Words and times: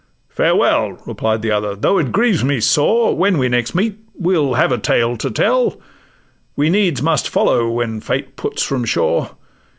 '—'Farewell!' 0.29 0.97
Replied 1.05 1.43
the 1.43 1.51
other; 1.51 1.75
'though 1.75 1.99
it 1.99 2.11
grieves 2.11 2.43
me 2.43 2.59
sore; 2.59 3.15
When 3.15 3.37
we 3.37 3.49
next 3.49 3.75
meet 3.75 3.99
we'll 4.17 4.55
have 4.55 4.71
a 4.71 4.79
tale 4.79 5.15
to 5.17 5.29
tell: 5.29 5.79
We 6.55 6.71
needs 6.71 7.03
must 7.03 7.29
follow 7.29 7.69
when 7.69 8.01
Fate 8.01 8.35
puts 8.35 8.63
from 8.63 8.83
shore. 8.83 9.35